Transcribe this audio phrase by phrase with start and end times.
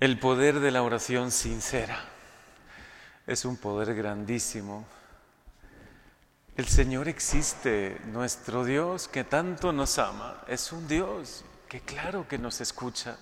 [0.00, 1.98] El poder de la oración sincera
[3.26, 4.86] es un poder grandísimo.
[6.56, 12.38] El Señor existe, nuestro Dios que tanto nos ama, es un Dios que claro que
[12.38, 13.18] nos escucha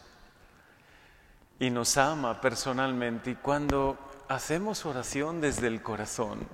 [1.58, 3.30] y nos ama personalmente.
[3.30, 3.98] Y cuando
[4.28, 6.46] hacemos oración desde el corazón,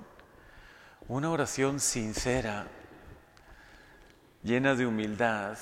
[1.09, 2.67] una oración sincera,
[4.41, 5.57] llena de humildad,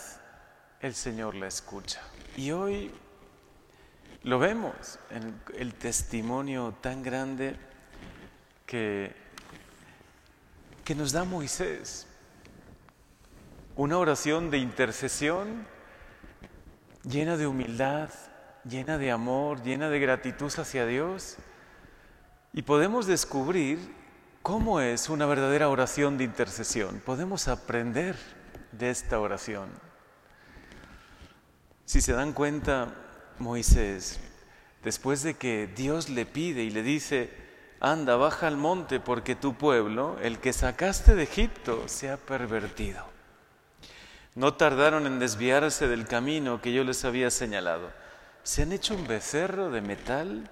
[0.82, 2.02] el Señor la escucha.
[2.38, 2.92] Y hoy
[4.24, 7.56] lo vemos en el testimonio tan grande
[8.66, 9.16] que,
[10.84, 12.08] que nos da Moisés.
[13.76, 15.66] Una oración de intercesión
[17.04, 18.10] llena de humildad,
[18.64, 21.38] llena de amor, llena de gratitud hacia Dios.
[22.54, 23.80] Y podemos descubrir
[24.42, 27.02] cómo es una verdadera oración de intercesión.
[27.06, 28.16] Podemos aprender
[28.72, 29.70] de esta oración.
[31.86, 32.94] Si se dan cuenta,
[33.42, 34.20] Moisés,
[34.84, 37.30] después de que Dios le pide y le dice,
[37.80, 43.04] anda, baja al monte porque tu pueblo, el que sacaste de Egipto, se ha pervertido.
[44.36, 47.92] No tardaron en desviarse del camino que yo les había señalado.
[48.44, 50.50] Se han hecho un becerro de metal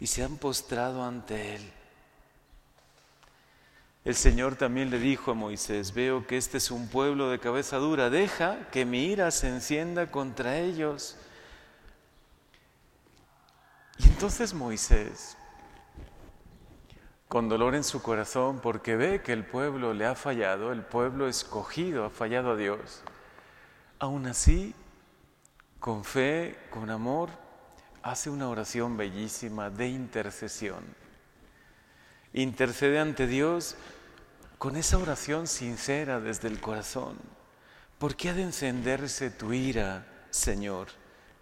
[0.00, 1.72] y se han postrado ante él.
[4.04, 7.76] El Señor también le dijo a Moisés, veo que este es un pueblo de cabeza
[7.76, 11.16] dura, deja que mi ira se encienda contra ellos
[14.18, 15.36] entonces Moisés,
[17.28, 21.28] con dolor en su corazón, porque ve que el pueblo le ha fallado, el pueblo
[21.28, 23.02] escogido ha fallado a Dios,
[24.00, 24.74] aún así,
[25.78, 27.30] con fe, con amor,
[28.02, 30.82] hace una oración bellísima de intercesión.
[32.32, 33.76] Intercede ante Dios
[34.58, 37.16] con esa oración sincera desde el corazón.
[38.00, 40.88] ¿Por qué ha de encenderse tu ira, Señor?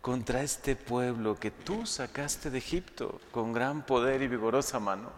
[0.06, 5.10] Contra este pueblo que tú sacaste de Egipto con gran poder y vigorosa mano.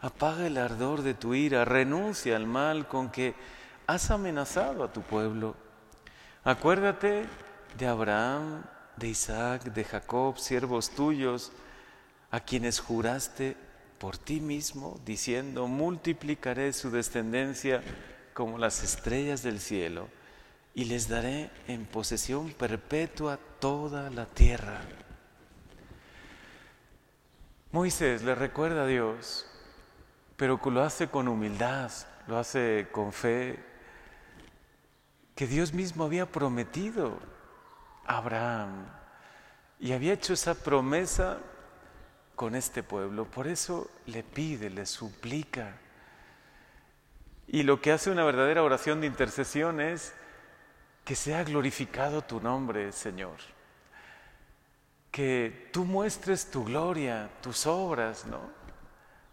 [0.00, 3.34] Apaga el ardor de tu ira, renuncia al mal con que
[3.86, 5.54] has amenazado a tu pueblo.
[6.44, 7.26] Acuérdate
[7.76, 8.62] de Abraham,
[8.96, 11.52] de Isaac, de Jacob, siervos tuyos,
[12.30, 13.58] a quienes juraste
[13.98, 17.82] por ti mismo, diciendo, multiplicaré su descendencia
[18.32, 20.08] como las estrellas del cielo
[20.74, 24.80] y les daré en posesión perpetua toda la tierra.
[27.72, 29.46] Moisés le recuerda a Dios,
[30.36, 31.90] pero lo hace con humildad,
[32.26, 33.58] lo hace con fe,
[35.34, 37.18] que Dios mismo había prometido
[38.06, 38.86] a Abraham
[39.80, 41.38] y había hecho esa promesa
[42.36, 43.24] con este pueblo.
[43.24, 45.76] Por eso le pide, le suplica.
[47.46, 50.14] Y lo que hace una verdadera oración de intercesión es
[51.04, 53.36] que sea glorificado tu nombre, Señor.
[55.10, 58.40] Que tú muestres tu gloria, tus obras, ¿no?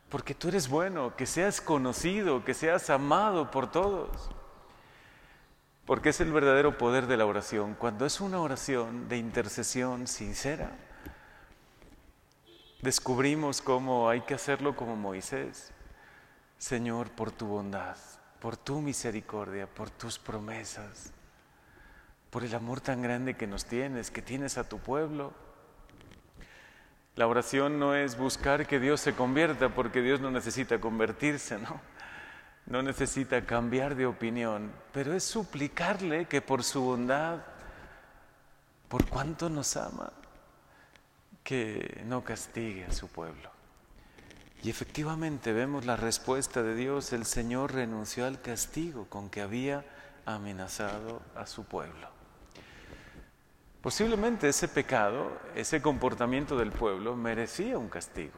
[0.09, 4.31] Porque tú eres bueno, que seas conocido, que seas amado por todos.
[5.85, 7.75] Porque es el verdadero poder de la oración.
[7.75, 10.71] Cuando es una oración de intercesión sincera,
[12.81, 15.71] descubrimos cómo hay que hacerlo como Moisés.
[16.57, 17.95] Señor, por tu bondad,
[18.41, 21.13] por tu misericordia, por tus promesas
[22.29, 25.33] por el amor tan grande que nos tienes, que tienes a tu pueblo.
[27.15, 31.57] La oración no es buscar que Dios se convierta, porque Dios no necesita convertirse,
[32.65, 32.81] ¿no?
[32.83, 37.39] Necesita cambiar de opinión, pero es suplicarle que por su bondad,
[38.87, 40.13] por cuanto nos ama,
[41.43, 43.49] que no castigue a su pueblo.
[44.61, 49.83] Y efectivamente vemos la respuesta de Dios, el Señor renunció al castigo con que había
[50.25, 52.18] amenazado a su pueblo.
[53.81, 58.37] Posiblemente ese pecado, ese comportamiento del pueblo merecía un castigo.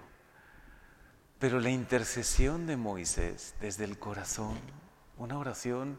[1.40, 4.60] Pero la intercesión de Moisés desde el corazón,
[5.18, 5.98] una oración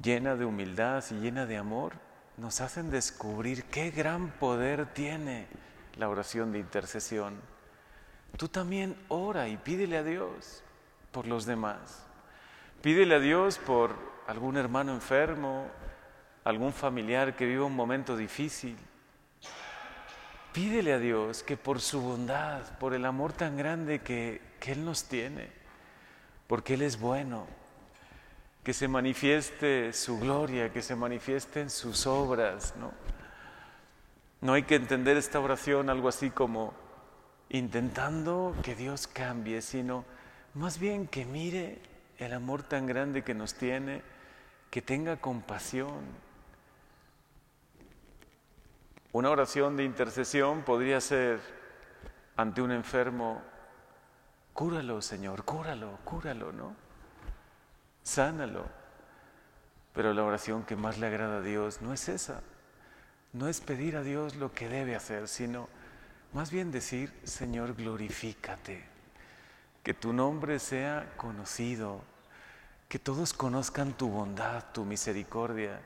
[0.00, 1.94] llena de humildad y llena de amor,
[2.36, 5.48] nos hacen descubrir qué gran poder tiene
[5.96, 7.40] la oración de intercesión.
[8.36, 10.62] Tú también ora y pídele a Dios
[11.10, 12.06] por los demás.
[12.82, 13.96] Pídele a Dios por
[14.28, 15.66] algún hermano enfermo,
[16.46, 18.76] algún familiar que viva un momento difícil,
[20.52, 24.84] pídele a Dios que por su bondad, por el amor tan grande que, que Él
[24.84, 25.50] nos tiene,
[26.46, 27.48] porque Él es bueno,
[28.62, 32.92] que se manifieste su gloria, que se manifieste sus obras, ¿no?
[34.40, 36.74] No hay que entender esta oración algo así como
[37.48, 40.04] intentando que Dios cambie, sino
[40.54, 41.80] más bien que mire
[42.18, 44.02] el amor tan grande que nos tiene,
[44.70, 46.24] que tenga compasión,
[49.16, 51.40] Una oración de intercesión podría ser
[52.36, 53.40] ante un enfermo,
[54.52, 56.76] cúralo, Señor, cúralo, cúralo, ¿no?
[58.02, 58.66] Sánalo.
[59.94, 62.42] Pero la oración que más le agrada a Dios no es esa.
[63.32, 65.70] No es pedir a Dios lo que debe hacer, sino
[66.34, 68.84] más bien decir, Señor, glorifícate.
[69.82, 72.02] Que tu nombre sea conocido.
[72.86, 75.80] Que todos conozcan tu bondad, tu misericordia.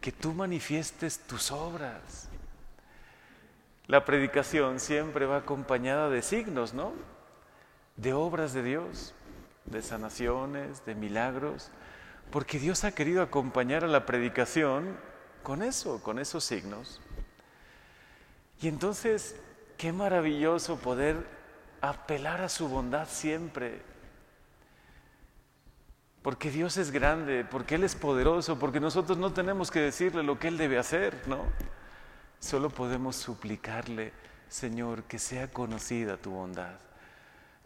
[0.00, 2.30] Que tú manifiestes tus obras.
[3.86, 6.92] La predicación siempre va acompañada de signos, ¿no?
[7.96, 9.14] De obras de Dios,
[9.66, 11.70] de sanaciones, de milagros,
[12.30, 14.96] porque Dios ha querido acompañar a la predicación
[15.42, 17.00] con eso, con esos signos.
[18.60, 19.36] Y entonces,
[19.76, 21.26] qué maravilloso poder
[21.82, 23.82] apelar a su bondad siempre.
[26.22, 30.38] Porque Dios es grande, porque Él es poderoso, porque nosotros no tenemos que decirle lo
[30.38, 31.44] que Él debe hacer, ¿no?
[32.44, 34.12] Solo podemos suplicarle,
[34.50, 36.74] Señor, que sea conocida tu bondad,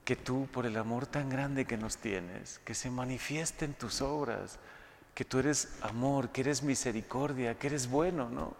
[0.04, 4.00] que tú, por el amor tan grande que nos tienes, que se manifieste en tus
[4.00, 4.60] obras,
[5.16, 8.54] que tú eres amor, que eres misericordia, que eres bueno, ¿no?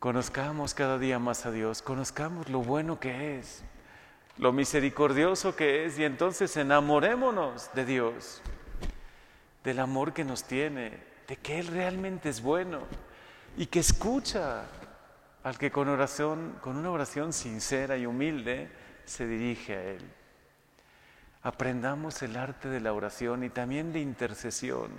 [0.00, 3.62] Conozcamos cada día más a Dios, conozcamos lo bueno que es,
[4.38, 8.42] lo misericordioso que es y entonces enamorémonos de Dios,
[9.62, 12.80] del amor que nos tiene, de que Él realmente es bueno
[13.56, 14.64] y que escucha
[15.44, 18.70] al que con oración, con una oración sincera y humilde
[19.04, 20.10] se dirige a Él.
[21.42, 24.90] Aprendamos el arte de la oración y también de intercesión,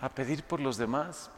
[0.00, 1.30] a pedir por los demás,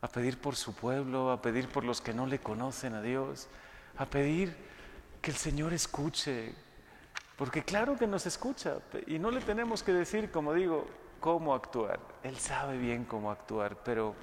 [0.00, 3.48] a pedir por su pueblo, a pedir por los que no le conocen a Dios,
[3.98, 4.56] a pedir
[5.20, 6.54] que el Señor escuche,
[7.36, 10.86] porque claro que nos escucha y no le tenemos que decir, como digo,
[11.20, 12.00] cómo actuar.
[12.22, 14.14] Él sabe bien cómo actuar, pero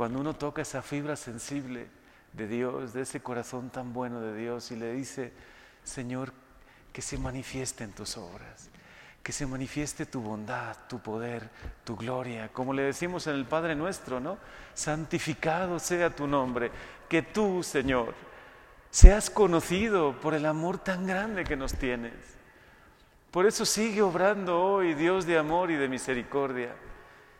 [0.00, 1.86] cuando uno toca esa fibra sensible
[2.32, 5.30] de Dios, de ese corazón tan bueno de Dios y le dice,
[5.84, 6.32] Señor,
[6.90, 8.70] que se manifieste en tus obras,
[9.22, 11.50] que se manifieste tu bondad, tu poder,
[11.84, 14.38] tu gloria, como le decimos en el Padre nuestro, ¿no?
[14.72, 16.70] Santificado sea tu nombre,
[17.06, 18.14] que tú, Señor,
[18.90, 22.14] seas conocido por el amor tan grande que nos tienes.
[23.30, 26.74] Por eso sigue obrando hoy, Dios de amor y de misericordia.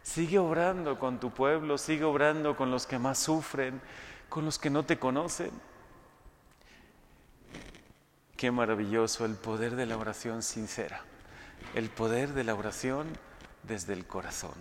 [0.02, 3.80] Sigue obrando con tu pueblo, sigue obrando con los que más sufren,
[4.28, 5.50] con los que no te conocen.
[8.36, 11.02] Qué maravilloso el poder de la oración sincera,
[11.74, 13.06] el poder de la oración
[13.64, 14.54] desde el corazón.